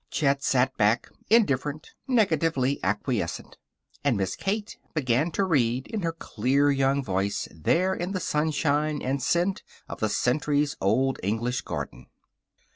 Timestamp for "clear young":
6.11-7.03